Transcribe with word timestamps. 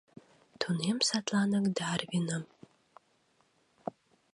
Тунем 0.59 0.97
садланак 1.07 1.65
Дарвиным 1.77 2.43